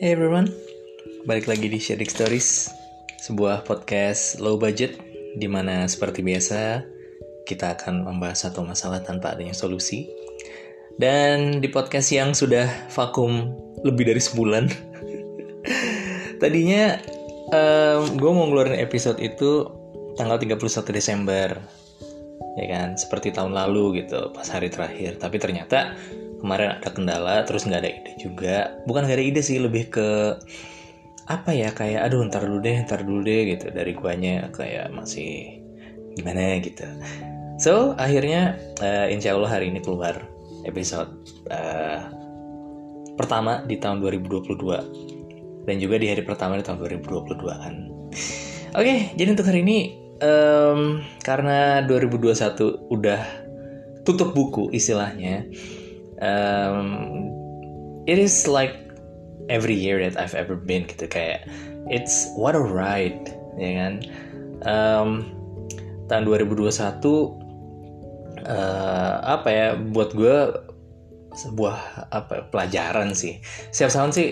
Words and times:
Hey 0.00 0.16
everyone, 0.16 0.48
balik 1.28 1.44
lagi 1.44 1.68
di 1.68 1.76
Sharing 1.76 2.08
Stories, 2.08 2.72
sebuah 3.20 3.68
podcast 3.68 4.40
low 4.40 4.56
budget 4.56 4.96
di 5.36 5.44
mana 5.44 5.84
seperti 5.84 6.24
biasa 6.24 6.80
kita 7.44 7.76
akan 7.76 8.08
membahas 8.08 8.48
satu 8.48 8.64
masalah 8.64 9.04
tanpa 9.04 9.36
adanya 9.36 9.52
solusi. 9.52 10.08
Dan 10.96 11.60
di 11.60 11.68
podcast 11.68 12.16
yang 12.16 12.32
sudah 12.32 12.88
vakum 12.96 13.52
lebih 13.84 14.08
dari 14.08 14.24
sebulan, 14.24 14.72
tadinya 16.40 16.96
um, 17.52 18.16
gue 18.16 18.30
mau 18.32 18.48
ngeluarin 18.48 18.80
episode 18.80 19.20
itu 19.20 19.68
tanggal 20.16 20.40
31 20.40 20.96
Desember, 20.96 21.60
ya 22.56 22.66
kan, 22.72 22.96
seperti 22.96 23.36
tahun 23.36 23.52
lalu 23.52 24.00
gitu, 24.00 24.32
pas 24.32 24.48
hari 24.48 24.72
terakhir. 24.72 25.20
Tapi 25.20 25.36
ternyata 25.36 25.92
kemarin 26.40 26.80
ada 26.80 26.88
kendala 26.90 27.44
terus 27.44 27.68
nggak 27.68 27.80
ada 27.84 27.90
ide 27.92 28.12
juga. 28.18 28.56
Bukan 28.88 29.06
nggak 29.06 29.18
ada 29.20 29.26
ide 29.28 29.40
sih 29.44 29.60
lebih 29.60 29.92
ke 29.92 30.08
apa 31.30 31.54
ya 31.54 31.70
kayak 31.70 32.10
aduh 32.10 32.26
ntar 32.26 32.42
dulu 32.42 32.58
deh 32.58 32.82
ntar 32.82 33.06
dulu 33.06 33.20
deh 33.22 33.54
gitu. 33.56 33.70
Dari 33.70 33.92
guanya 33.94 34.48
kayak 34.50 34.90
masih 34.90 35.60
gimana 36.18 36.58
gitu. 36.58 36.84
So 37.60 37.92
akhirnya 38.00 38.56
uh, 38.80 39.06
insya 39.12 39.36
Allah 39.36 39.52
hari 39.52 39.68
ini 39.68 39.84
keluar 39.84 40.16
episode 40.64 41.12
uh, 41.52 42.08
pertama 43.20 43.60
di 43.68 43.76
tahun 43.76 44.00
2022 44.00 45.68
dan 45.68 45.76
juga 45.76 45.96
di 46.00 46.08
hari 46.08 46.24
pertama 46.24 46.56
di 46.56 46.64
tahun 46.64 46.80
2022 47.04 47.36
kan. 47.44 47.74
Oke 48.72 48.86
okay, 48.86 48.98
jadi 49.18 49.36
untuk 49.36 49.44
hari 49.44 49.60
ini 49.60 49.78
um, 50.24 51.04
karena 51.20 51.84
2021 51.84 52.88
udah 52.88 53.20
tutup 54.08 54.32
buku 54.32 54.72
istilahnya 54.72 55.44
um, 56.20 57.28
it 58.06 58.16
is 58.16 58.46
like 58.46 58.76
every 59.50 59.74
year 59.74 59.98
that 59.98 60.16
I've 60.20 60.36
ever 60.36 60.54
been 60.54 60.86
gitu 60.86 61.10
kayak 61.10 61.48
it's 61.90 62.30
what 62.38 62.54
a 62.54 62.62
ride 62.62 63.32
ya 63.58 63.70
kan? 63.76 63.94
Um, 64.62 65.10
tahun 66.06 66.24
2021 66.28 66.70
uh, 68.46 69.14
apa 69.24 69.48
ya 69.48 69.68
buat 69.76 70.14
gue 70.14 70.36
sebuah 71.34 72.10
apa 72.10 72.50
pelajaran 72.50 73.14
sih. 73.14 73.38
Setiap 73.70 73.90
tahun 73.94 74.10
sih 74.14 74.28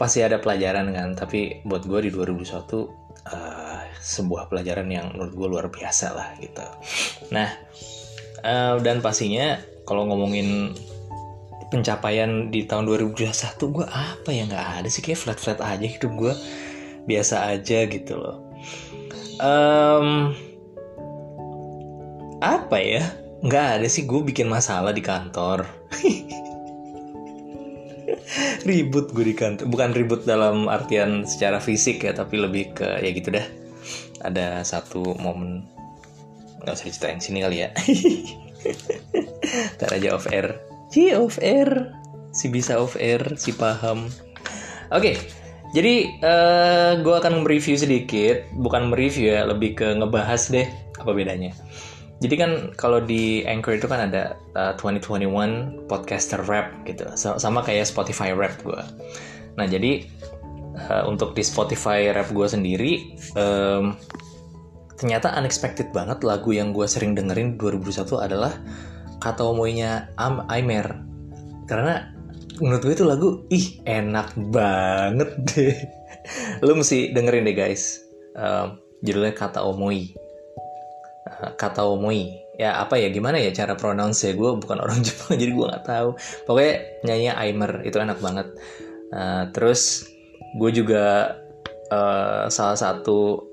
pasti 0.00 0.24
ada 0.24 0.40
pelajaran 0.40 0.96
kan 0.96 1.12
tapi 1.12 1.60
buat 1.68 1.84
gue 1.84 2.08
di 2.08 2.10
2021 2.14 2.56
uh, 3.28 3.84
sebuah 4.00 4.48
pelajaran 4.48 4.88
yang 4.88 5.12
menurut 5.12 5.34
gue 5.36 5.48
luar 5.50 5.66
biasa 5.68 6.06
lah 6.16 6.28
gitu. 6.40 6.64
Nah 7.34 7.48
uh, 8.46 8.80
dan 8.80 9.04
pastinya 9.04 9.60
kalau 9.84 10.06
ngomongin 10.08 10.72
pencapaian 11.70 12.50
di 12.50 12.66
tahun 12.66 12.90
2021 12.90 13.30
gue 13.70 13.86
apa 13.86 14.28
ya 14.34 14.42
nggak 14.50 14.66
ada 14.82 14.88
sih 14.90 15.00
kayak 15.00 15.22
flat 15.22 15.38
flat 15.38 15.62
aja 15.62 15.86
hidup 15.86 16.10
gue 16.18 16.34
biasa 17.06 17.54
aja 17.54 17.86
gitu 17.86 18.18
loh. 18.18 18.42
Um, 19.40 20.36
apa 22.44 22.76
ya 22.76 23.08
nggak 23.40 23.80
ada 23.80 23.88
sih 23.88 24.04
gue 24.04 24.20
bikin 24.26 24.50
masalah 24.50 24.92
di 24.92 25.00
kantor. 25.00 25.64
Ribut 28.68 29.16
gue 29.16 29.24
di 29.24 29.34
kantor. 29.34 29.64
Bukan 29.66 29.90
ribut 29.96 30.28
dalam 30.28 30.68
artian 30.68 31.24
secara 31.24 31.58
fisik 31.58 32.04
ya 32.04 32.12
tapi 32.12 32.36
lebih 32.36 32.76
ke 32.76 33.00
ya 33.00 33.10
gitu 33.16 33.32
dah. 33.32 33.46
Ada 34.20 34.60
satu 34.66 35.16
momen 35.16 35.64
nggak 36.60 36.76
usah 36.76 36.86
diceritain 36.86 37.20
sini 37.24 37.40
kali 37.40 37.64
ya. 37.64 37.72
Ntar 39.80 39.96
aja 39.96 40.12
off 40.12 40.28
air 40.28 40.69
si 40.90 41.14
off 41.14 41.38
air 41.40 41.94
si 42.30 42.46
bisa 42.50 42.78
off 42.78 42.94
air 42.98 43.22
si 43.38 43.54
paham. 43.54 44.10
Oke 44.90 45.14
okay, 45.14 45.14
jadi 45.74 46.10
uh, 46.22 46.30
eh, 46.30 46.92
gue 47.02 47.14
akan 47.14 47.46
mereview 47.46 47.78
sedikit. 47.78 48.46
Bukan 48.58 48.90
mereview 48.90 49.34
ya 49.34 49.46
lebih 49.46 49.78
ke 49.78 49.96
ngebahas 49.96 50.50
deh 50.50 50.66
apa 50.98 51.10
bedanya. 51.14 51.54
Jadi 52.20 52.34
kan 52.36 52.50
kalau 52.76 53.00
di 53.00 53.48
Anchor 53.48 53.80
itu 53.80 53.88
kan 53.88 54.12
ada 54.12 54.36
uh, 54.58 54.76
eh, 54.76 55.00
2021 55.00 55.88
podcaster 55.88 56.42
rap 56.44 56.74
gitu. 56.84 57.06
Sama 57.16 57.64
kayak 57.64 57.88
Spotify 57.88 58.34
rap 58.34 58.58
gue 58.66 58.82
nah 59.58 59.66
jadi 59.66 60.06
uh, 60.88 61.04
untuk 61.04 61.34
di 61.34 61.42
Spotify 61.42 62.08
rap 62.14 62.30
gue 62.30 62.46
sendiri 62.46 63.16
um, 63.34 63.96
ternyata 64.94 65.32
unexpected 65.36 65.92
banget 65.92 66.24
lagu 66.24 66.52
yang 66.52 66.76
gue 66.76 66.84
sering 66.84 67.16
dengerin 67.16 67.56
2001 67.56 68.08
adalah 68.20 68.56
kata 69.20 69.44
omoynya 69.44 70.10
Am 70.16 70.48
Aimer 70.48 71.10
karena 71.70 72.10
menurut 72.60 72.82
gue 72.82 72.94
itu 72.98 73.06
lagu 73.06 73.28
ih 73.48 73.80
enak 73.86 74.36
banget 74.52 75.30
deh. 75.54 75.76
Lu 76.66 76.76
mesti 76.76 77.14
dengerin 77.14 77.48
deh 77.48 77.56
guys. 77.56 78.02
Uh, 78.36 78.76
judulnya 79.00 79.32
kata 79.32 79.64
omoi. 79.64 80.10
Uh, 81.30 81.50
kata 81.56 81.86
omoi. 81.86 82.42
Ya 82.60 82.76
apa 82.76 83.00
ya 83.00 83.08
gimana 83.08 83.40
ya 83.40 83.54
cara 83.56 83.72
pronounce 83.72 84.28
ya 84.28 84.36
gue 84.36 84.50
bukan 84.60 84.78
orang 84.84 85.00
Jepang 85.00 85.40
jadi 85.40 85.52
gue 85.54 85.66
nggak 85.66 85.86
tahu. 85.86 86.10
Pokoknya 86.44 86.74
nyanyi 87.08 87.30
Aimer 87.32 87.72
itu 87.86 87.96
enak 87.96 88.18
banget. 88.20 88.50
Uh, 89.10 89.48
terus 89.54 90.04
gue 90.60 90.70
juga 90.74 91.38
uh, 91.94 92.50
salah 92.52 92.76
satu 92.78 93.46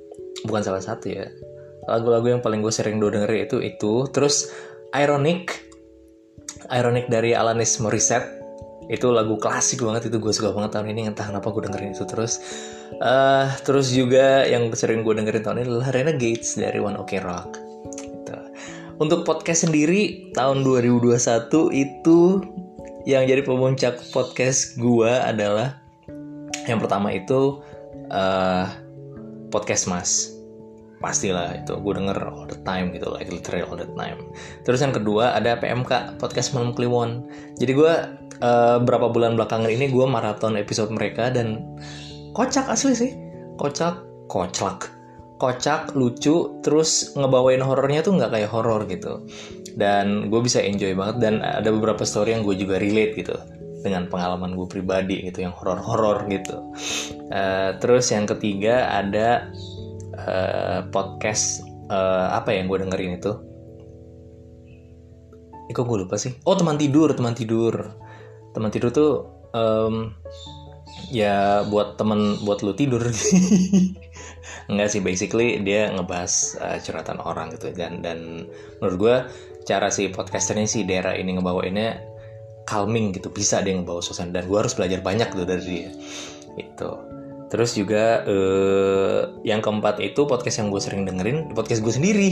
bukan 0.46 0.62
salah 0.62 0.82
satu 0.82 1.10
ya 1.10 1.26
lagu-lagu 1.90 2.30
yang 2.30 2.42
paling 2.46 2.62
gue 2.62 2.70
sering 2.70 3.00
do 3.00 3.08
denger 3.08 3.32
itu 3.48 3.64
itu. 3.64 4.06
Terus 4.12 4.52
Ironic. 4.98 5.54
Ironic 6.74 7.06
dari 7.08 7.38
Alanis 7.38 7.78
Morissette. 7.78 8.34
Itu 8.90 9.14
lagu 9.14 9.38
klasik 9.38 9.86
banget 9.86 10.10
itu 10.10 10.18
gue 10.18 10.34
suka 10.34 10.56
banget 10.56 10.74
tahun 10.80 10.96
ini 10.96 11.12
entah 11.12 11.28
kenapa 11.30 11.54
gue 11.54 11.70
dengerin 11.70 11.94
itu 11.94 12.08
terus. 12.10 12.42
Uh, 12.98 13.52
terus 13.62 13.94
juga 13.94 14.48
yang 14.48 14.72
sering 14.74 15.06
gue 15.06 15.14
dengerin 15.14 15.44
tahun 15.44 15.58
ini 15.62 15.68
adalah 15.70 15.90
Renegades 15.94 16.58
dari 16.58 16.80
One 16.82 16.98
Ok 16.98 17.20
Rock. 17.22 17.52
Gitu. 17.88 18.34
untuk 18.98 19.24
podcast 19.24 19.70
sendiri 19.70 20.34
tahun 20.34 20.66
2021 20.66 21.14
itu 21.72 22.20
yang 23.08 23.24
jadi 23.24 23.40
pemuncak 23.46 24.04
podcast 24.12 24.76
gue 24.76 25.08
adalah 25.08 25.80
yang 26.68 26.84
pertama 26.84 27.16
itu 27.16 27.64
uh, 28.12 28.68
podcast 29.48 29.88
mas 29.88 30.37
pastilah 30.98 31.62
itu 31.62 31.78
gue 31.78 31.94
denger 31.94 32.18
all 32.26 32.50
the 32.50 32.58
time 32.66 32.90
gitu 32.90 33.10
like 33.14 33.30
literally 33.30 33.64
all 33.66 33.78
the 33.78 33.90
time. 33.94 34.18
Terus 34.66 34.82
yang 34.82 34.94
kedua 34.94 35.38
ada 35.38 35.58
PMK 35.58 36.18
podcast 36.18 36.58
malam 36.58 36.74
kliwon. 36.74 37.26
Jadi 37.62 37.72
gue 37.74 37.94
uh, 38.42 38.78
berapa 38.82 39.14
bulan 39.14 39.38
belakangan 39.38 39.70
ini 39.70 39.94
gue 39.94 40.06
maraton 40.10 40.58
episode 40.58 40.90
mereka 40.90 41.30
dan 41.30 41.78
kocak 42.34 42.66
asli 42.68 42.94
sih. 42.98 43.12
Kocak 43.58 44.02
kocak 44.30 44.98
kocak 45.38 45.94
lucu 45.94 46.58
terus 46.66 47.14
ngebawain 47.14 47.62
horornya 47.62 48.02
tuh 48.02 48.18
nggak 48.18 48.34
kayak 48.34 48.50
horor 48.50 48.90
gitu. 48.90 49.26
Dan 49.78 50.34
gue 50.34 50.42
bisa 50.42 50.58
enjoy 50.58 50.98
banget 50.98 51.22
dan 51.22 51.34
ada 51.46 51.70
beberapa 51.70 52.02
story 52.02 52.34
yang 52.34 52.42
gue 52.42 52.58
juga 52.58 52.82
relate 52.82 53.14
gitu 53.14 53.38
dengan 53.86 54.10
pengalaman 54.10 54.58
gue 54.58 54.66
pribadi 54.66 55.22
gitu 55.30 55.46
yang 55.46 55.54
horor-horor 55.54 56.26
gitu. 56.34 56.74
Uh, 57.30 57.78
terus 57.78 58.10
yang 58.10 58.26
ketiga 58.26 58.90
ada 58.90 59.54
uh, 60.18 60.86
podcast 60.90 61.62
uh, 61.90 62.34
apa 62.36 62.54
yang 62.54 62.68
gue 62.68 62.84
dengerin 62.84 63.18
itu? 63.22 63.32
Eh, 65.68 65.74
kok 65.76 65.84
gue 65.84 66.08
lupa 66.08 66.16
sih? 66.16 66.32
Oh 66.48 66.56
teman 66.56 66.80
tidur, 66.80 67.12
teman 67.12 67.36
tidur, 67.36 67.92
teman 68.56 68.72
tidur 68.72 68.90
tuh 68.92 69.12
um, 69.52 70.16
ya 71.12 71.64
buat 71.68 72.00
temen 72.00 72.40
buat 72.48 72.64
lu 72.64 72.72
tidur. 72.72 73.04
Enggak 74.72 74.90
sih, 74.92 75.00
basically 75.04 75.60
dia 75.64 75.92
ngebahas 75.92 76.60
uh, 76.60 76.78
curhatan 76.80 77.20
orang 77.24 77.52
gitu 77.56 77.72
dan 77.76 78.00
dan 78.04 78.48
menurut 78.80 78.98
gue 79.00 79.16
cara 79.68 79.92
si 79.92 80.08
podcasternya 80.08 80.68
si 80.68 80.88
Dera 80.88 81.16
ini 81.16 81.36
ngebawainnya 81.36 82.00
calming 82.68 83.16
gitu. 83.16 83.32
Bisa 83.32 83.64
dia 83.64 83.76
ngebawa 83.76 84.04
suasana. 84.04 84.36
Dan 84.40 84.48
gue 84.48 84.60
harus 84.60 84.76
belajar 84.76 85.00
banyak 85.04 85.32
tuh 85.32 85.48
dari 85.48 85.64
dia. 85.64 85.90
Itu 86.60 87.07
Terus 87.48 87.80
juga 87.80 88.28
uh, 88.28 89.40
yang 89.48 89.64
keempat 89.64 90.04
itu 90.04 90.28
podcast 90.28 90.60
yang 90.60 90.68
gue 90.68 90.82
sering 90.84 91.08
dengerin 91.08 91.56
podcast 91.56 91.80
gue 91.80 91.94
sendiri. 91.96 92.30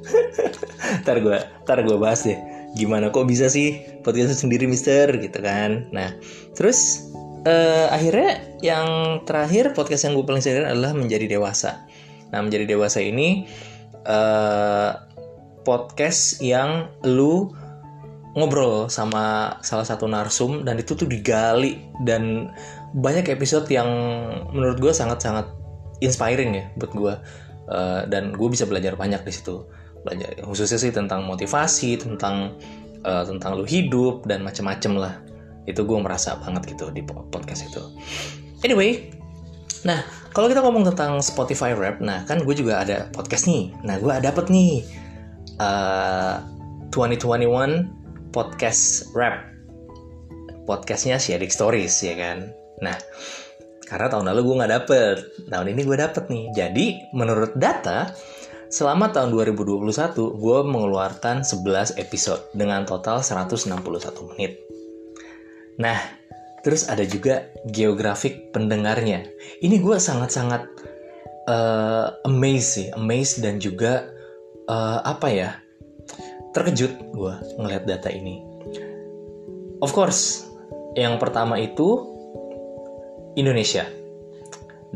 ntar 1.04 1.20
gue, 1.20 1.36
ntar 1.68 1.78
gue 1.84 1.96
bahas 2.00 2.24
deh. 2.24 2.38
Gimana 2.76 3.12
kok 3.12 3.28
bisa 3.28 3.48
sih 3.52 4.00
podcast 4.00 4.36
sendiri 4.40 4.64
Mister 4.64 5.08
gitu 5.16 5.38
kan? 5.40 5.88
Nah, 5.92 6.16
terus 6.56 7.08
uh, 7.44 7.92
akhirnya 7.92 8.40
yang 8.64 9.20
terakhir 9.28 9.76
podcast 9.76 10.08
yang 10.08 10.16
gue 10.16 10.24
paling 10.24 10.44
sering 10.44 10.64
adalah 10.64 10.96
menjadi 10.96 11.28
dewasa. 11.28 11.84
Nah, 12.32 12.40
menjadi 12.40 12.72
dewasa 12.72 13.04
ini 13.04 13.44
uh, 14.08 14.96
podcast 15.66 16.40
yang 16.40 16.88
lu 17.04 17.52
ngobrol 18.36 18.92
sama 18.92 19.56
salah 19.64 19.88
satu 19.88 20.04
narsum 20.04 20.60
dan 20.62 20.76
itu 20.76 20.92
tuh 20.92 21.08
digali 21.08 21.80
dan 22.04 22.52
banyak 22.94 23.26
episode 23.32 23.66
yang 23.72 23.88
menurut 24.54 24.78
gue 24.78 24.92
sangat-sangat 24.94 25.48
inspiring 26.04 26.52
ya 26.54 26.64
buat 26.76 26.92
gue 26.92 27.14
uh, 27.72 28.00
dan 28.06 28.36
gue 28.36 28.48
bisa 28.50 28.68
belajar 28.68 28.94
banyak 28.94 29.22
di 29.24 29.32
situ. 29.32 29.66
Belajar 30.06 30.36
khususnya 30.46 30.78
sih 30.78 30.92
tentang 30.94 31.26
motivasi 31.26 31.98
tentang 31.98 32.54
uh, 33.02 33.24
tentang 33.26 33.58
lu 33.58 33.66
hidup 33.66 34.28
dan 34.28 34.46
macam-macam 34.46 34.92
lah. 34.96 35.14
Itu 35.66 35.82
gue 35.82 35.98
merasa 35.98 36.38
banget 36.38 36.76
gitu 36.76 36.94
di 36.94 37.02
podcast 37.06 37.66
itu. 37.66 37.82
Anyway 38.62 39.10
nah 39.84 40.02
kalau 40.34 40.50
kita 40.50 40.64
ngomong 40.64 40.82
tentang 40.82 41.22
Spotify 41.22 41.70
Rap 41.76 42.02
nah 42.02 42.26
kan 42.26 42.42
gue 42.42 42.54
juga 42.54 42.82
ada 42.82 43.10
podcast 43.10 43.50
nih. 43.50 43.74
Nah 43.82 43.98
gue 43.98 44.12
dapet 44.22 44.46
nih 44.50 44.84
uh, 45.58 46.42
2021 46.92 48.32
podcast 48.32 49.12
rap 49.16 49.48
podcastnya 50.68 51.16
Sharing 51.16 51.52
Stories 51.52 51.94
ya 52.04 52.14
kan 52.18 52.52
nah 52.82 52.96
karena 53.86 54.10
tahun 54.10 54.26
lalu 54.34 54.40
gue 54.42 54.58
nggak 54.58 54.72
dapet. 54.82 55.16
Tahun 55.46 55.66
ini 55.70 55.80
gue 55.86 55.96
dapet 55.96 56.24
nih. 56.26 56.44
Jadi 56.50 56.86
menurut 57.14 57.54
data 57.54 58.10
selama 58.66 59.14
tahun 59.14 59.30
2021 59.30 59.86
gue 60.42 60.58
mengeluarkan 60.66 61.46
11 61.46 62.02
episode 62.02 62.50
dengan 62.50 62.82
total 62.82 63.22
161 63.22 63.78
menit. 64.34 64.58
Nah 65.78 65.98
terus 66.66 66.90
ada 66.90 67.06
juga 67.06 67.46
geografik 67.70 68.50
pendengarnya. 68.50 69.30
Ini 69.62 69.78
gue 69.78 69.96
sangat-sangat 70.02 70.66
uh, 71.46 72.26
amazed 72.26 72.70
sih. 72.74 72.86
Amazed 72.90 73.46
dan 73.46 73.62
juga 73.62 74.10
uh, 74.66 74.98
apa 75.06 75.30
ya 75.30 75.50
terkejut 76.50 77.14
gue 77.14 77.34
ngeliat 77.62 77.86
data 77.86 78.10
ini. 78.10 78.42
Of 79.78 79.94
course 79.94 80.42
yang 80.98 81.22
pertama 81.22 81.54
itu 81.62 82.15
Indonesia 83.36 83.84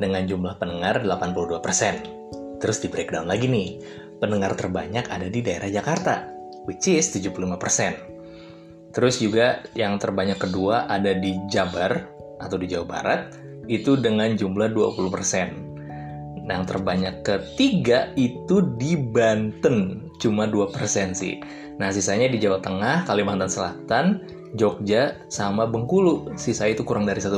dengan 0.01 0.25
jumlah 0.25 0.57
pendengar 0.57 1.05
82%. 1.05 2.57
Terus 2.57 2.81
di 2.81 2.89
breakdown 2.89 3.29
lagi 3.29 3.45
nih, 3.45 3.77
pendengar 4.17 4.57
terbanyak 4.57 5.13
ada 5.13 5.29
di 5.29 5.45
daerah 5.45 5.69
Jakarta, 5.69 6.25
which 6.65 6.89
is 6.89 7.13
75%. 7.13 8.97
Terus 8.97 9.21
juga 9.21 9.61
yang 9.77 10.01
terbanyak 10.01 10.41
kedua 10.41 10.89
ada 10.89 11.13
di 11.13 11.37
Jabar 11.53 12.09
atau 12.41 12.57
di 12.57 12.65
Jawa 12.65 12.87
Barat, 12.89 13.21
itu 13.69 14.01
dengan 14.01 14.33
jumlah 14.33 14.73
20%. 14.73 16.49
Nah, 16.49 16.59
yang 16.59 16.67
terbanyak 16.67 17.21
ketiga 17.23 18.09
itu 18.17 18.65
di 18.81 18.97
Banten, 18.97 20.09
cuma 20.17 20.49
2% 20.49 21.13
sih. 21.13 21.39
Nah, 21.77 21.93
sisanya 21.93 22.27
di 22.33 22.41
Jawa 22.41 22.59
Tengah, 22.65 23.05
Kalimantan 23.05 23.53
Selatan, 23.53 24.25
Jogja, 24.59 25.21
sama 25.31 25.69
Bengkulu. 25.69 26.35
Sisa 26.35 26.67
itu 26.67 26.83
kurang 26.83 27.07
dari 27.07 27.23
1%. 27.23 27.31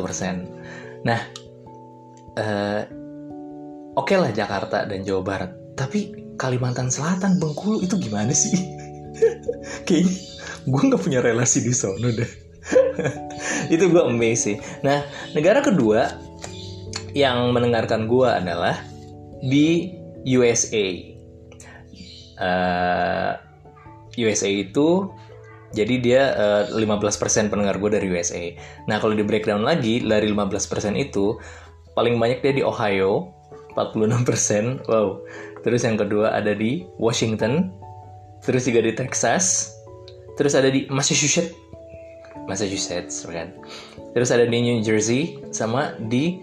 Nah, 1.02 1.20
uh, 2.38 2.82
oke 3.98 4.06
okay 4.06 4.16
lah 4.18 4.30
Jakarta 4.30 4.86
dan 4.86 5.02
Jawa 5.02 5.22
Barat, 5.22 5.50
tapi 5.74 6.14
Kalimantan 6.38 6.88
Selatan, 6.88 7.38
Bengkulu 7.42 7.82
itu 7.82 7.98
gimana 7.98 8.30
sih? 8.30 8.54
Kayaknya 9.86 10.14
gue 10.66 10.82
nggak 10.88 11.02
punya 11.02 11.20
relasi 11.20 11.62
di 11.62 11.74
sana 11.74 12.08
deh. 12.10 12.30
itu 13.74 13.84
gue 13.90 14.02
amazing. 14.02 14.62
Nah, 14.86 15.02
negara 15.34 15.58
kedua 15.62 16.14
yang 17.12 17.50
mendengarkan 17.52 18.06
gue 18.06 18.28
adalah 18.28 18.78
di 19.42 19.92
USA. 20.24 20.86
Uh, 22.42 23.34
eh, 24.16 24.22
USA 24.22 24.48
itu 24.48 25.10
jadi 25.72 25.94
dia 25.98 26.22
uh, 26.36 26.62
eh, 26.68 26.84
15% 26.84 27.48
pendengar 27.48 27.80
gue 27.80 27.90
dari 27.92 28.06
USA. 28.12 28.52
Nah 28.86 29.00
kalau 29.00 29.16
di 29.16 29.24
breakdown 29.24 29.64
lagi 29.64 30.04
dari 30.04 30.28
15% 30.28 30.96
itu 31.00 31.36
paling 31.96 32.16
banyak 32.20 32.44
dia 32.44 32.52
di 32.52 32.62
Ohio 32.64 33.32
46%. 33.74 34.88
Wow. 34.88 35.24
Terus 35.64 35.82
yang 35.84 35.96
kedua 35.96 36.36
ada 36.36 36.52
di 36.52 36.84
Washington. 37.00 37.72
Terus 38.44 38.68
juga 38.68 38.84
di 38.84 38.92
Texas. 38.92 39.72
Terus 40.36 40.52
ada 40.52 40.68
di 40.68 40.84
Massachusetts. 40.92 41.54
Massachusetts 42.44 43.22
kan. 43.28 43.54
Terus 44.12 44.28
ada 44.34 44.44
di 44.44 44.58
New 44.60 44.78
Jersey 44.84 45.40
sama 45.54 45.94
di 46.10 46.36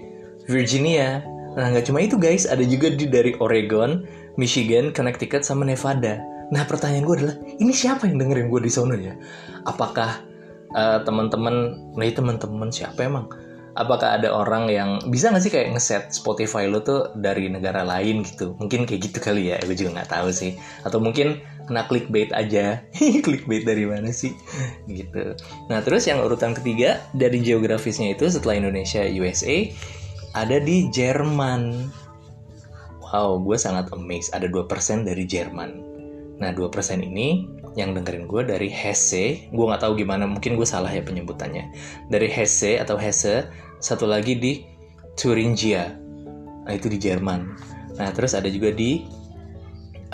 Virginia. 0.49 1.21
Nah 1.53 1.69
nggak 1.75 1.85
cuma 1.91 1.99
itu 2.01 2.15
guys, 2.15 2.47
ada 2.47 2.63
juga 2.63 2.89
di 2.93 3.05
dari 3.05 3.35
Oregon, 3.37 4.07
Michigan, 4.39 4.95
Connecticut 4.95 5.43
sama 5.43 5.67
Nevada. 5.67 6.23
Nah 6.49 6.65
pertanyaan 6.65 7.05
gue 7.05 7.15
adalah 7.21 7.35
ini 7.61 7.73
siapa 7.73 8.09
yang 8.09 8.17
dengerin 8.17 8.49
gue 8.49 8.61
di 8.61 8.71
sono 8.73 8.97
ya? 8.97 9.13
Apakah 9.69 10.21
uh, 10.73 10.99
teman-teman, 11.05 11.77
nih 11.93 12.13
teman-teman 12.13 12.73
siapa 12.73 13.05
emang? 13.05 13.29
Apakah 13.77 14.17
ada 14.17 14.33
orang 14.33 14.67
yang 14.67 14.99
bisa 15.13 15.29
nggak 15.29 15.43
sih 15.45 15.53
kayak 15.53 15.77
ngeset 15.77 16.09
Spotify 16.11 16.65
lo 16.65 16.81
tuh 16.81 17.13
dari 17.21 17.47
negara 17.47 17.85
lain 17.85 18.25
gitu? 18.25 18.57
Mungkin 18.57 18.89
kayak 18.89 19.13
gitu 19.13 19.21
kali 19.21 19.53
ya, 19.53 19.61
gue 19.61 19.77
juga 19.77 20.01
nggak 20.01 20.09
tahu 20.09 20.33
sih. 20.33 20.57
Atau 20.83 20.97
mungkin 20.99 21.39
kena 21.69 21.85
clickbait 21.85 22.33
aja, 22.33 22.81
clickbait 23.25 23.63
dari 23.63 23.85
mana 23.85 24.09
sih? 24.09 24.33
gitu. 24.89 25.37
Nah 25.69 25.79
terus 25.85 26.09
yang 26.09 26.25
urutan 26.25 26.57
ketiga 26.57 26.97
dari 27.13 27.39
geografisnya 27.45 28.17
itu 28.17 28.25
setelah 28.25 28.57
Indonesia 28.57 29.05
USA 29.05 29.69
ada 30.33 30.57
di 30.57 30.89
Jerman. 30.89 31.93
Wow, 33.09 33.41
gue 33.41 33.57
sangat 33.57 33.89
amazed. 33.93 34.33
Ada 34.33 34.49
2% 34.49 35.07
dari 35.07 35.25
Jerman 35.25 35.88
Nah, 36.39 36.55
2% 36.55 36.71
ini 37.03 37.45
yang 37.75 37.91
dengerin 37.93 38.25
gue 38.25 38.41
dari 38.47 38.71
Hesse, 38.71 39.51
gue 39.51 39.65
nggak 39.67 39.83
tahu 39.83 39.99
gimana, 39.99 40.25
mungkin 40.25 40.55
gue 40.55 40.65
salah 40.65 40.89
ya 40.89 41.03
penyebutannya. 41.03 41.71
Dari 42.07 42.27
Hesse 42.31 42.79
atau 42.79 42.95
Hesse, 42.95 43.51
satu 43.83 44.07
lagi 44.07 44.39
di 44.39 44.63
Thuringia, 45.19 45.99
nah 46.63 46.73
itu 46.73 46.87
di 46.87 46.95
Jerman. 46.95 47.41
Nah, 47.99 48.09
terus 48.15 48.31
ada 48.31 48.47
juga 48.47 48.71
di 48.71 49.03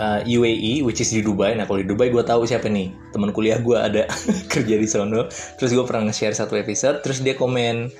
uh, 0.02 0.20
UAE, 0.26 0.82
which 0.82 0.98
is 0.98 1.14
di 1.14 1.22
Dubai. 1.22 1.54
Nah, 1.54 1.64
kalau 1.64 1.78
di 1.78 1.88
Dubai 1.88 2.10
gue 2.10 2.22
tahu 2.26 2.42
siapa 2.42 2.66
nih, 2.66 2.90
teman 3.14 3.30
kuliah 3.30 3.62
gue 3.62 3.78
ada 3.78 4.10
kerja 4.52 4.74
di 4.74 4.88
sono. 4.90 5.30
Terus 5.30 5.70
gue 5.70 5.84
pernah 5.86 6.10
nge-share 6.10 6.34
satu 6.34 6.58
episode, 6.58 7.06
terus 7.06 7.22
dia 7.22 7.38
komen 7.38 7.90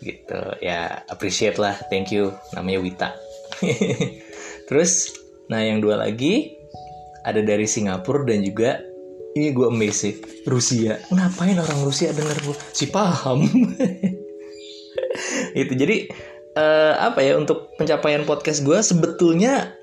gitu, 0.00 0.40
ya 0.60 1.04
appreciate 1.08 1.56
lah, 1.56 1.72
thank 1.88 2.12
you, 2.12 2.32
namanya 2.52 2.84
Wita. 2.84 3.10
terus, 4.68 5.12
nah 5.48 5.64
yang 5.64 5.80
dua 5.80 5.96
lagi 5.96 6.55
ada 7.26 7.42
dari 7.42 7.66
Singapura 7.66 8.22
dan 8.22 8.46
juga 8.46 8.78
ini 9.36 9.52
gue 9.52 9.66
amazing 9.68 10.46
Rusia. 10.48 10.96
Ngapain 11.12 11.58
orang 11.60 11.84
Rusia 11.84 12.14
denger 12.14 12.38
gue 12.46 12.56
si 12.72 12.88
paham. 12.88 13.44
Itu 15.60 15.72
jadi 15.76 16.08
uh, 16.56 16.94
apa 17.12 17.20
ya 17.20 17.36
untuk 17.36 17.76
pencapaian 17.76 18.24
podcast 18.24 18.64
gue 18.64 18.78
sebetulnya 18.80 19.76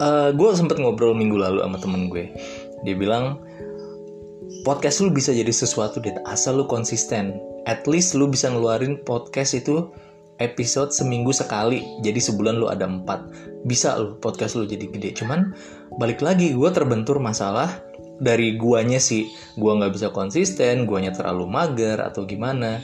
uh, 0.00 0.32
gue 0.32 0.48
sempet 0.56 0.80
ngobrol 0.80 1.12
minggu 1.12 1.36
lalu 1.36 1.60
sama 1.60 1.76
temen 1.76 2.08
gue. 2.08 2.32
Dia 2.88 2.96
bilang 2.96 3.44
podcast 4.64 5.04
lu 5.04 5.12
bisa 5.12 5.34
jadi 5.34 5.52
sesuatu 5.52 6.00
deh 6.00 6.16
asal 6.24 6.56
lu 6.56 6.64
konsisten. 6.64 7.36
At 7.68 7.84
least 7.84 8.14
lu 8.14 8.30
bisa 8.30 8.48
ngeluarin 8.48 9.02
podcast 9.04 9.58
itu 9.58 9.90
episode 10.40 10.94
seminggu 10.94 11.34
sekali. 11.36 11.84
Jadi 12.00 12.22
sebulan 12.22 12.56
lu 12.62 12.70
ada 12.70 12.88
empat 12.88 13.26
bisa 13.66 13.98
lu 13.98 14.16
podcast 14.22 14.54
lu 14.54 14.64
jadi 14.64 14.86
gede. 14.86 15.12
Cuman 15.18 15.52
balik 15.98 16.22
lagi 16.22 16.54
gue 16.54 16.70
terbentur 16.70 17.18
masalah 17.18 17.82
dari 18.22 18.54
guanya 18.56 19.02
sih. 19.02 19.28
Gua 19.58 19.76
nggak 19.76 19.92
bisa 19.92 20.08
konsisten 20.14 20.86
guanya 20.86 21.12
terlalu 21.12 21.50
mager 21.50 21.98
atau 21.98 22.22
gimana. 22.24 22.80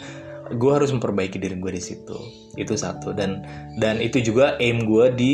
Gue 0.53 0.75
harus 0.75 0.91
memperbaiki 0.91 1.39
diri 1.39 1.57
gue 1.57 1.73
di 1.73 1.83
situ. 1.83 2.19
Itu 2.59 2.75
satu. 2.75 3.15
Dan 3.15 3.47
dan 3.79 4.03
itu 4.03 4.21
juga 4.21 4.59
aim 4.59 4.85
gue 4.85 5.07
di 5.15 5.33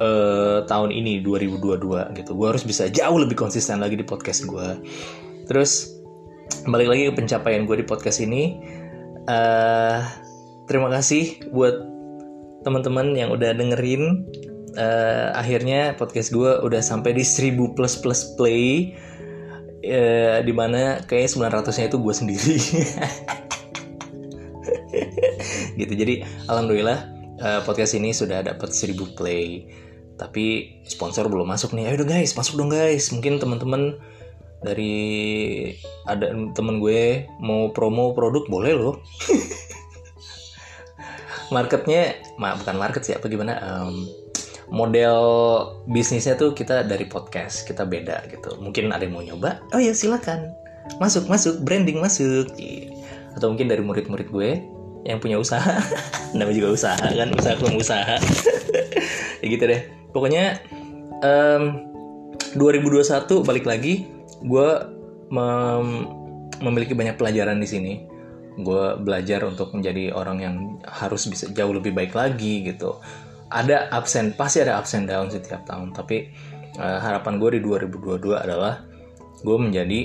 uh, 0.00 0.64
tahun 0.66 0.90
ini 0.90 1.20
2022 1.22 2.18
gitu. 2.18 2.30
Gue 2.34 2.48
harus 2.48 2.64
bisa 2.64 2.88
jauh 2.88 3.20
lebih 3.20 3.38
konsisten 3.38 3.78
lagi 3.78 3.94
di 3.94 4.02
podcast 4.08 4.48
gue 4.48 4.68
terus 5.48 5.96
balik 6.68 6.92
lagi 6.92 7.08
ke 7.08 7.12
pencapaian 7.16 7.64
gue 7.64 7.80
di 7.80 7.86
podcast 7.88 8.20
ini. 8.20 8.60
Uh, 9.28 10.00
terima 10.68 10.92
kasih 10.92 11.40
buat 11.52 11.76
teman-teman 12.64 13.16
yang 13.16 13.32
udah 13.32 13.56
dengerin 13.56 14.24
uh, 14.78 15.34
akhirnya 15.34 15.98
podcast 15.98 16.30
gue 16.30 16.62
udah 16.62 16.80
sampai 16.80 17.18
di 17.18 17.26
1000 17.26 17.74
plus 17.74 17.98
plus 17.98 18.38
play 18.38 18.94
uh, 19.82 20.38
di 20.40 20.54
mana 20.54 21.02
kayak 21.04 21.34
900 21.34 21.82
nya 21.82 21.86
itu 21.90 21.98
gue 21.98 22.14
sendiri. 22.14 22.56
Gitu 25.78 25.94
jadi 25.94 26.26
alhamdulillah 26.50 26.98
uh, 27.42 27.60
podcast 27.66 27.94
ini 27.98 28.14
sudah 28.14 28.46
dapat 28.46 28.70
1000 28.70 29.18
play. 29.18 29.66
Tapi 30.18 30.78
sponsor 30.86 31.30
belum 31.30 31.46
masuk 31.46 31.74
nih. 31.74 31.90
Ayo 31.90 32.02
dong 32.02 32.10
guys 32.10 32.34
masuk 32.34 32.58
dong 32.58 32.70
guys. 32.70 33.10
Mungkin 33.14 33.38
teman-teman 33.38 33.98
dari 34.58 35.70
ada 36.10 36.34
temen 36.54 36.82
gue 36.82 37.30
mau 37.38 37.70
promo 37.70 38.14
produk 38.14 38.42
boleh 38.50 38.72
loh. 38.74 38.94
Marketnya 41.54 42.18
ma 42.36 42.58
bukan 42.58 42.76
market 42.76 43.06
sih 43.06 43.14
apa 43.14 43.30
gimana? 43.30 43.62
Um, 43.62 44.10
model 44.68 45.16
bisnisnya 45.88 46.36
tuh 46.36 46.52
kita 46.52 46.84
dari 46.84 47.08
podcast 47.08 47.64
kita 47.64 47.88
beda 47.88 48.28
gitu. 48.28 48.60
Mungkin 48.60 48.92
ada 48.92 49.04
yang 49.04 49.16
mau 49.16 49.24
nyoba 49.24 49.64
oh 49.72 49.80
ya 49.80 49.96
silakan. 49.96 50.52
Masuk 51.00 51.28
masuk 51.28 51.60
branding 51.64 52.00
masuk. 52.00 52.52
Atau 53.36 53.52
mungkin 53.52 53.68
dari 53.68 53.80
murid-murid 53.84 54.28
gue 54.28 54.50
yang 55.08 55.18
punya 55.20 55.40
usaha. 55.40 55.80
Namanya 56.36 56.56
juga 56.56 56.70
usaha 56.76 57.00
kan 57.00 57.28
usaha 57.32 57.54
belum 57.56 57.74
usaha. 57.80 58.16
Ya 59.38 59.54
gitu 59.54 59.70
deh. 59.70 59.86
Pokoknya 60.10 60.58
um, 61.22 61.86
2021 62.58 63.46
balik 63.46 63.70
lagi 63.70 64.10
gue 64.42 64.68
mem 65.30 66.10
memiliki 66.58 66.90
banyak 66.98 67.14
pelajaran 67.14 67.62
di 67.62 67.68
sini. 67.70 67.94
Gue 68.58 68.98
belajar 68.98 69.46
untuk 69.46 69.70
menjadi 69.78 70.10
orang 70.10 70.38
yang 70.42 70.56
harus 70.82 71.30
bisa 71.30 71.46
jauh 71.54 71.70
lebih 71.70 71.94
baik 71.94 72.18
lagi 72.18 72.66
gitu 72.66 72.98
ada 73.48 73.88
absen 73.92 74.36
pasti 74.36 74.64
ada 74.64 74.76
absen 74.80 75.08
down 75.08 75.32
setiap 75.32 75.64
tahun. 75.64 75.92
Tapi 75.96 76.32
uh, 76.76 76.98
harapan 77.00 77.40
gue 77.40 77.58
di 77.58 77.60
2022 77.64 78.36
adalah 78.36 78.84
gue 79.42 79.56
menjadi 79.56 80.00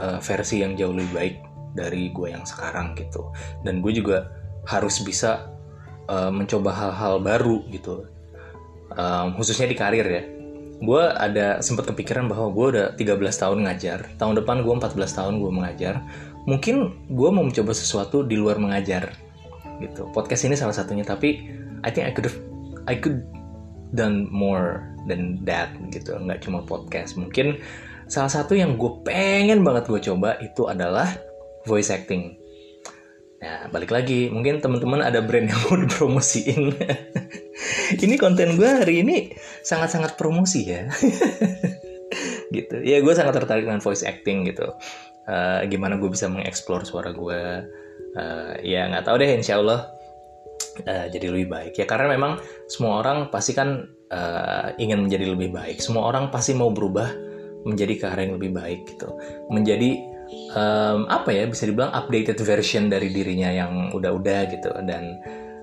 uh, 0.00 0.18
versi 0.22 0.62
yang 0.64 0.74
jauh 0.78 0.94
lebih 0.94 1.12
baik 1.12 1.36
dari 1.76 2.08
gue 2.10 2.28
yang 2.32 2.44
sekarang 2.44 2.96
gitu. 2.96 3.32
Dan 3.62 3.84
gue 3.84 3.92
juga 3.92 4.32
harus 4.66 4.98
bisa 5.04 5.52
uh, 6.08 6.32
mencoba 6.32 6.72
hal-hal 6.72 7.20
baru 7.20 7.62
gitu. 7.70 8.08
Um, 8.96 9.36
khususnya 9.36 9.68
di 9.68 9.76
karir 9.76 10.06
ya. 10.08 10.24
Gue 10.76 11.08
ada 11.08 11.64
sempat 11.64 11.88
kepikiran 11.88 12.28
bahwa 12.28 12.52
gue 12.52 12.66
udah 12.76 12.86
13 13.00 13.16
tahun 13.16 13.58
ngajar. 13.64 13.98
Tahun 14.20 14.34
depan 14.36 14.60
gue 14.60 14.72
14 14.72 14.92
tahun 14.96 15.34
gue 15.40 15.52
mengajar. 15.52 16.04
Mungkin 16.44 17.08
gue 17.10 17.28
mau 17.32 17.44
mencoba 17.44 17.72
sesuatu 17.72 18.22
di 18.22 18.36
luar 18.36 18.60
mengajar 18.60 19.16
gitu. 19.80 20.08
Podcast 20.12 20.48
ini 20.48 20.56
salah 20.56 20.76
satunya 20.76 21.04
tapi 21.04 21.48
I 21.84 21.90
think 21.92 22.08
I 22.08 22.12
could 22.12 22.28
have, 22.28 22.38
I 22.86 22.98
could 22.98 23.26
done 23.94 24.26
more 24.30 24.82
than 25.06 25.42
that 25.46 25.70
gitu 25.94 26.18
nggak 26.18 26.42
cuma 26.42 26.66
podcast 26.66 27.14
mungkin 27.14 27.62
salah 28.10 28.30
satu 28.30 28.54
yang 28.58 28.74
gue 28.78 29.02
pengen 29.06 29.62
banget 29.62 29.86
gue 29.90 30.00
coba 30.02 30.38
itu 30.42 30.66
adalah 30.66 31.10
voice 31.66 31.90
acting 31.90 32.38
Nah, 33.36 33.68
balik 33.68 33.92
lagi, 33.92 34.32
mungkin 34.32 34.64
teman-teman 34.64 35.04
ada 35.04 35.20
brand 35.20 35.44
yang 35.44 35.60
mau 35.68 35.76
dipromosiin. 35.76 36.72
ini 38.04 38.16
konten 38.16 38.56
gue 38.56 38.70
hari 38.80 39.04
ini 39.04 39.28
sangat-sangat 39.60 40.16
promosi 40.16 40.72
ya. 40.72 40.88
gitu. 42.56 42.76
Ya, 42.80 43.04
gue 43.04 43.12
sangat 43.12 43.36
tertarik 43.36 43.68
dengan 43.68 43.84
voice 43.84 44.08
acting 44.08 44.48
gitu. 44.48 44.72
Uh, 45.28 45.62
gimana 45.68 46.00
gue 46.00 46.08
bisa 46.08 46.32
mengeksplor 46.32 46.88
suara 46.88 47.12
gue. 47.12 47.40
Uh, 48.16 48.56
ya, 48.64 48.88
nggak 48.88 49.04
tahu 49.04 49.20
deh, 49.20 49.30
insya 49.36 49.60
Allah 49.60 49.95
uh, 50.84 51.06
jadi 51.08 51.32
lebih 51.32 51.48
baik. 51.48 51.72
Ya, 51.80 51.86
karena 51.88 52.12
memang 52.12 52.42
semua 52.68 53.00
orang 53.00 53.32
pasti 53.32 53.56
kan 53.56 53.88
uh, 54.12 54.76
ingin 54.76 55.08
menjadi 55.08 55.32
lebih 55.32 55.54
baik. 55.54 55.80
Semua 55.80 56.10
orang 56.12 56.28
pasti 56.28 56.52
mau 56.52 56.68
berubah 56.68 57.08
menjadi 57.66 57.94
ke 57.98 58.04
arah 58.06 58.22
yang 58.28 58.36
lebih 58.38 58.52
baik 58.54 58.80
gitu. 58.94 59.10
Menjadi 59.50 60.16
um, 60.54 61.06
apa 61.06 61.30
ya 61.30 61.44
bisa 61.46 61.66
dibilang 61.66 61.92
updated 61.94 62.38
version 62.42 62.90
dari 62.90 63.10
dirinya 63.10 63.50
yang 63.50 63.72
udah-udah 63.94 64.40
gitu 64.50 64.70
dan 64.86 65.18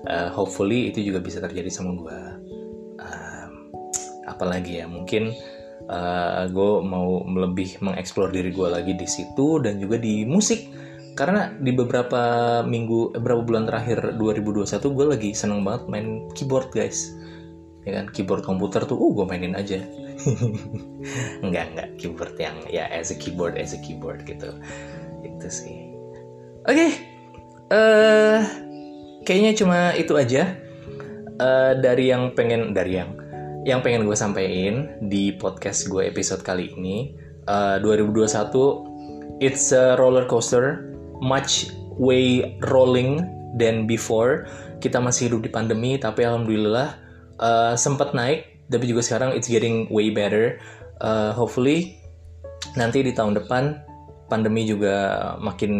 uh, 0.08 0.28
hopefully 0.32 0.92
itu 0.92 1.04
juga 1.04 1.20
bisa 1.20 1.40
terjadi 1.40 1.68
sama 1.68 1.96
gue 1.96 2.18
um, 3.00 3.52
apalagi 4.28 4.80
ya 4.80 4.86
mungkin 4.88 5.32
uh, 5.88 6.48
gue 6.48 6.72
mau 6.84 7.24
lebih 7.24 7.80
mengeksplor 7.84 8.32
diri 8.32 8.50
gue 8.52 8.68
lagi 8.68 8.92
di 8.96 9.08
situ 9.08 9.60
dan 9.60 9.80
juga 9.80 10.00
di 10.00 10.24
musik 10.24 10.64
karena 11.14 11.54
di 11.62 11.70
beberapa 11.70 12.22
minggu 12.66 13.14
eh, 13.14 13.20
beberapa 13.22 13.46
bulan 13.46 13.70
terakhir 13.70 14.18
2021 14.18 14.66
gue 14.82 15.06
lagi 15.06 15.30
seneng 15.30 15.62
banget 15.62 15.86
main 15.86 16.26
keyboard 16.34 16.74
guys. 16.74 17.14
Ya 17.86 18.02
kan? 18.02 18.10
Keyboard 18.10 18.42
komputer 18.42 18.82
tuh 18.82 18.98
uh 18.98 19.10
gue 19.14 19.24
mainin 19.26 19.54
aja. 19.54 19.78
Enggak 21.44 21.64
enggak. 21.74 21.88
Keyboard 22.02 22.34
yang 22.38 22.56
ya 22.66 22.90
as 22.90 23.14
a 23.14 23.16
keyboard 23.16 23.54
as 23.54 23.74
a 23.74 23.78
keyboard 23.78 24.26
gitu. 24.26 24.50
Itu 25.22 25.48
sih. 25.48 25.94
Oke. 26.66 26.74
Okay. 26.74 26.90
uh, 27.70 27.76
eh, 27.76 28.40
kayaknya 29.22 29.52
cuma 29.54 29.78
itu 29.94 30.18
aja. 30.18 30.58
Uh, 31.34 31.74
dari 31.82 32.14
yang 32.14 32.30
pengen 32.38 32.70
dari 32.78 32.94
yang 32.94 33.10
yang 33.66 33.82
pengen 33.82 34.06
gue 34.06 34.14
sampaikan 34.14 35.02
di 35.02 35.34
podcast 35.34 35.90
gue 35.90 36.06
episode 36.06 36.46
kali 36.46 36.70
ini 36.78 37.18
uh, 37.50 37.82
2021 37.82 39.42
it's 39.42 39.74
a 39.74 39.98
roller 39.98 40.30
coaster 40.30 40.93
much 41.24 41.72
way 41.96 42.60
rolling 42.68 43.24
than 43.56 43.88
before. 43.88 44.44
Kita 44.84 45.00
masih 45.00 45.32
hidup 45.32 45.48
di 45.48 45.50
pandemi 45.50 45.96
tapi 45.96 46.28
alhamdulillah 46.28 47.00
uh, 47.40 47.72
sempat 47.72 48.12
naik 48.12 48.68
tapi 48.68 48.84
juga 48.88 49.00
sekarang 49.00 49.32
it's 49.32 49.48
getting 49.48 49.88
way 49.88 50.12
better. 50.12 50.60
Uh, 51.00 51.32
hopefully 51.32 51.96
nanti 52.76 53.00
di 53.00 53.12
tahun 53.16 53.40
depan 53.40 53.80
pandemi 54.24 54.64
juga 54.64 55.36
makin 55.36 55.72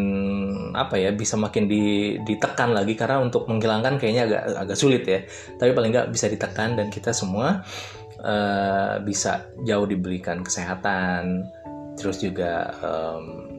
apa 0.76 1.00
ya 1.00 1.10
bisa 1.16 1.34
makin 1.34 1.68
di, 1.68 2.16
ditekan 2.24 2.72
lagi. 2.72 2.96
Karena 2.96 3.20
untuk 3.20 3.48
menghilangkan 3.48 4.00
kayaknya 4.00 4.22
agak 4.28 4.42
agak 4.68 4.76
sulit 4.78 5.02
ya. 5.04 5.20
Tapi 5.60 5.70
paling 5.76 5.90
nggak 5.92 6.08
bisa 6.12 6.28
ditekan 6.28 6.76
dan 6.76 6.88
kita 6.88 7.12
semua 7.12 7.64
uh, 8.20 9.00
bisa 9.04 9.48
jauh 9.64 9.88
diberikan 9.88 10.44
kesehatan. 10.44 11.48
Terus 11.94 12.20
juga 12.20 12.74
um, 12.82 13.53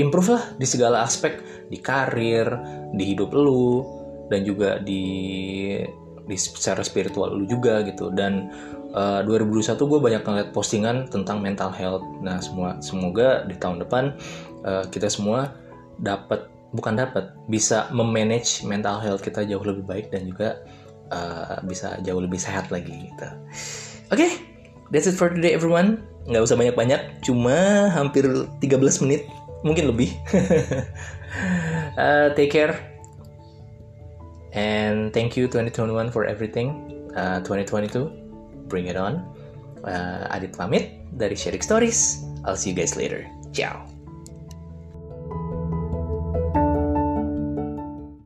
improve 0.00 0.36
lah 0.36 0.44
di 0.56 0.66
segala 0.68 1.04
aspek 1.04 1.40
di 1.68 1.78
karir 1.80 2.48
di 2.96 3.12
hidup 3.12 3.32
lu 3.32 3.84
dan 4.32 4.44
juga 4.44 4.80
di 4.80 5.04
di 6.22 6.36
secara 6.38 6.80
spiritual 6.86 7.34
lu 7.34 7.44
juga 7.44 7.82
gitu. 7.84 8.08
Dan 8.14 8.48
uh, 8.94 9.20
2021 9.26 9.76
gue 9.76 10.00
banyak 10.00 10.22
ngeliat 10.22 10.48
postingan 10.54 11.10
tentang 11.10 11.42
mental 11.42 11.72
health. 11.74 12.04
Nah 12.22 12.38
semua 12.40 12.78
semoga 12.80 13.44
di 13.44 13.56
tahun 13.58 13.82
depan 13.84 14.16
uh, 14.64 14.84
kita 14.88 15.10
semua 15.10 15.52
dapat 16.00 16.48
bukan 16.72 16.96
dapat 16.96 17.36
bisa 17.52 17.92
memanage 17.92 18.64
mental 18.64 18.96
health 18.96 19.20
kita 19.20 19.44
jauh 19.44 19.62
lebih 19.62 19.84
baik 19.84 20.06
dan 20.08 20.24
juga 20.24 20.64
uh, 21.12 21.60
bisa 21.68 22.00
jauh 22.00 22.22
lebih 22.22 22.40
sehat 22.40 22.72
lagi 22.72 23.12
gitu. 23.12 23.28
Oke 24.08 24.16
okay, 24.16 24.30
that's 24.88 25.04
it 25.04 25.16
for 25.16 25.28
today 25.28 25.52
everyone. 25.52 26.00
Nggak 26.22 26.48
usah 26.48 26.56
banyak-banyak 26.56 27.26
cuma 27.26 27.90
hampir 27.90 28.24
13 28.62 29.04
menit 29.04 29.26
mungkin 29.62 29.90
lebih 29.90 30.10
uh, 31.98 32.34
take 32.34 32.50
care 32.50 32.92
And 34.52 35.12
thank 35.12 35.36
you 35.36 35.48
2021 35.48 36.12
for 36.12 36.24
everything. 36.24 37.08
Uh, 37.16 37.40
2022, 37.40 38.68
bring 38.68 38.86
it 38.86 38.96
on. 38.96 39.24
Uh, 39.84 40.28
Adit 40.30 40.56
pamit 40.56 40.92
dari 41.16 41.34
Sharing 41.34 41.64
Stories. 41.64 42.22
I'll 42.44 42.56
see 42.56 42.70
you 42.70 42.76
guys 42.76 42.96
later. 42.96 43.26
Ciao. 43.52 43.91